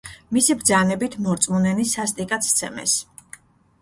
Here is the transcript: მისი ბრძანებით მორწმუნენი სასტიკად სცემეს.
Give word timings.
მისი 0.35 0.55
ბრძანებით 0.61 1.17
მორწმუნენი 1.27 1.87
სასტიკად 1.93 2.49
სცემეს. 2.49 2.97